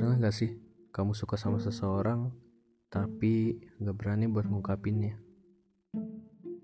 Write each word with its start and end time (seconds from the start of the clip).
gak 0.00 0.32
sih 0.32 0.56
kamu 0.96 1.12
suka 1.12 1.36
sama 1.36 1.60
seseorang 1.60 2.32
tapi 2.88 3.60
gak 3.82 3.96
berani 3.96 4.30
buat 4.30 4.48
ngungkapinnya? 4.48 5.20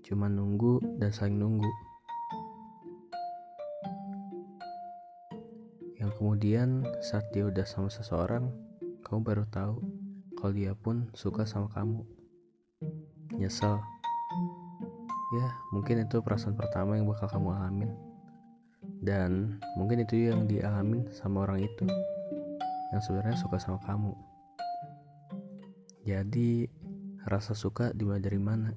Cuma 0.01 0.25
nunggu 0.25 0.79
dan 0.97 1.13
saling 1.13 1.37
nunggu. 1.37 1.69
Yang 6.01 6.11
kemudian 6.17 6.87
saat 7.03 7.27
dia 7.29 7.45
udah 7.45 7.67
sama 7.67 7.93
seseorang, 7.93 8.49
kamu 9.05 9.19
baru 9.21 9.43
tahu 9.53 9.85
kalau 10.39 10.53
dia 10.55 10.73
pun 10.73 11.11
suka 11.13 11.45
sama 11.45 11.69
kamu. 11.75 12.07
Nyesel. 13.35 13.77
Ya, 15.35 15.47
mungkin 15.75 16.07
itu 16.07 16.23
perasaan 16.23 16.55
pertama 16.55 16.95
yang 16.95 17.05
bakal 17.05 17.27
kamu 17.27 17.53
alamin. 17.53 17.91
Dan 19.03 19.59
mungkin 19.75 20.01
itu 20.01 20.31
yang 20.31 20.47
dialamin 20.47 21.05
sama 21.11 21.43
orang 21.43 21.67
itu 21.67 21.85
yang 22.91 23.01
sebenarnya 23.03 23.35
suka 23.35 23.59
sama 23.59 23.79
kamu. 23.83 24.15
Jadi 26.07 26.71
rasa 27.27 27.51
suka 27.51 27.91
dimulai 27.91 28.23
dari 28.23 28.39
mana? 28.39 28.71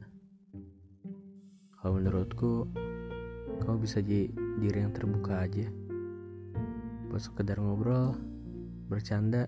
Kalau 1.79 2.03
menurutku, 2.03 2.67
kamu 3.63 3.77
bisa 3.79 4.03
jadi 4.03 4.27
diri 4.59 4.83
yang 4.83 4.91
terbuka 4.91 5.47
aja. 5.47 5.71
Buat 7.07 7.23
sekedar 7.23 7.63
ngobrol, 7.63 8.19
bercanda, 8.91 9.47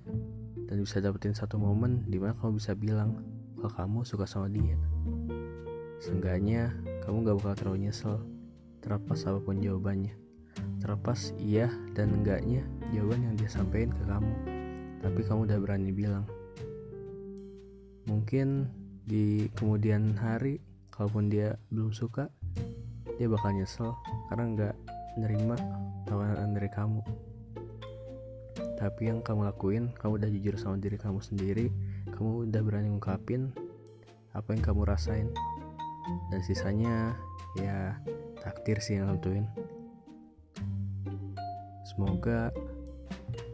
dan 0.70 0.76
bisa 0.78 1.02
dapetin 1.02 1.34
satu 1.34 1.58
momen 1.58 2.06
di 2.06 2.22
mana 2.22 2.38
kamu 2.38 2.62
bisa 2.62 2.78
bilang 2.78 3.18
kalau 3.58 3.74
kamu 3.74 3.98
suka 4.06 4.30
sama 4.30 4.46
dia. 4.46 4.78
Seenggaknya, 5.98 6.70
kamu 7.02 7.26
gak 7.26 7.36
bakal 7.42 7.54
terlalu 7.58 7.90
nyesel 7.90 8.22
terlepas 8.78 9.26
apa 9.26 9.42
pun 9.42 9.58
jawabannya. 9.58 10.14
Terlepas 10.78 11.34
iya 11.38 11.66
dan 11.98 12.14
enggaknya 12.22 12.62
jawaban 12.94 13.26
yang 13.26 13.34
dia 13.34 13.50
sampaikan 13.50 13.90
ke 13.94 14.02
kamu 14.06 14.61
tapi 15.02 15.20
kamu 15.26 15.50
udah 15.50 15.58
berani 15.58 15.90
bilang. 15.90 16.24
Mungkin 18.06 18.70
di 19.02 19.50
kemudian 19.58 20.14
hari 20.14 20.62
kalaupun 20.94 21.26
dia 21.26 21.58
belum 21.74 21.90
suka 21.90 22.30
dia 23.18 23.26
bakal 23.26 23.50
nyesel 23.54 23.98
karena 24.30 24.44
nggak 24.54 24.74
nerima 25.18 25.58
tawaran 26.06 26.54
dari 26.54 26.70
kamu. 26.70 27.02
Tapi 28.78 29.02
yang 29.10 29.22
kamu 29.22 29.46
lakuin 29.46 29.90
kamu 29.98 30.22
udah 30.22 30.30
jujur 30.30 30.54
sama 30.58 30.78
diri 30.78 30.98
kamu 30.98 31.22
sendiri 31.22 31.70
kamu 32.14 32.50
udah 32.50 32.62
berani 32.62 32.88
ngungkapin 32.94 33.50
apa 34.34 34.48
yang 34.54 34.62
kamu 34.62 34.86
rasain. 34.86 35.28
Dan 36.30 36.40
sisanya 36.42 37.14
ya 37.58 37.94
takdir 38.42 38.82
sih 38.82 38.98
yang 38.98 39.06
tentuin 39.14 39.46
semoga 41.92 42.48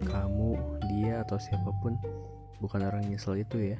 kamu 0.06 0.77
dia 0.98 1.22
atau 1.22 1.38
siapa 1.38 1.70
pun. 1.78 1.94
Bukan 2.58 2.82
orang 2.82 3.06
nyesel 3.06 3.38
itu 3.38 3.70
ya 3.70 3.78